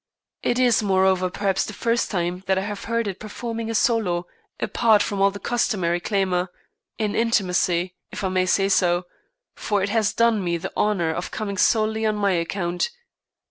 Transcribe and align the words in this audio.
It 0.41 0.57
is, 0.57 0.81
moreover, 0.81 1.29
perhaps 1.29 1.63
the 1.63 1.73
first 1.73 2.09
time 2.09 2.41
that 2.47 2.57
I 2.57 2.61
have 2.61 2.85
heard 2.85 3.07
it 3.07 3.19
performing 3.19 3.69
a 3.69 3.75
solo 3.75 4.25
apart 4.59 5.03
from 5.03 5.21
all 5.21 5.29
the 5.29 5.37
customary 5.37 5.99
clamour, 5.99 6.49
in 6.97 7.13
intimacy, 7.13 7.93
if 8.11 8.23
I 8.23 8.29
may 8.29 8.47
say 8.47 8.67
so, 8.67 9.05
for 9.55 9.83
it 9.83 9.89
has 9.89 10.11
done 10.11 10.43
me 10.43 10.57
the 10.57 10.75
honour 10.75 11.11
of 11.11 11.29
coming 11.29 11.55
solely 11.55 12.03
on 12.07 12.15
my 12.15 12.31
account. 12.31 12.89